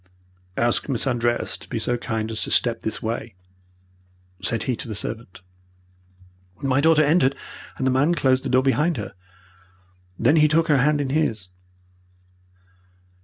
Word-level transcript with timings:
"'Ask 0.57 0.89
Miss 0.89 1.05
Andreas 1.05 1.59
to 1.59 1.69
be 1.69 1.77
so 1.77 1.95
kind 1.95 2.31
as 2.31 2.41
to 2.41 2.49
step 2.49 2.81
this 2.81 3.03
way,' 3.03 3.35
said 4.41 4.63
he 4.63 4.75
to 4.77 4.87
the 4.87 4.95
servant. 4.95 5.41
"My 6.59 6.81
daughter 6.81 7.03
entered, 7.05 7.35
and 7.77 7.85
the 7.85 7.91
man 7.91 8.15
closed 8.15 8.43
the 8.43 8.49
door 8.49 8.63
behind 8.63 8.97
her. 8.97 9.13
Then 10.17 10.37
he 10.37 10.47
took 10.47 10.69
her 10.69 10.79
hand 10.79 11.01
in 11.01 11.11
his. 11.11 11.49